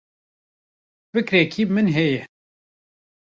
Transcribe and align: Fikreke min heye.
Fikreke 1.11 1.63
min 1.73 1.87
heye. 1.97 2.21